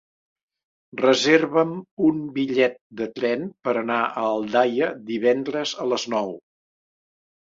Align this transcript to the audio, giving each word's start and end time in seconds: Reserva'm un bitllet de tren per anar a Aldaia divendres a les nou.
Reserva'm 1.01 1.73
un 2.07 2.21
bitllet 2.37 2.79
de 3.01 3.07
tren 3.19 3.45
per 3.67 3.75
anar 3.81 3.99
a 4.05 4.23
Aldaia 4.29 4.89
divendres 5.11 5.75
a 5.85 5.89
les 5.91 6.07
nou. 6.17 6.33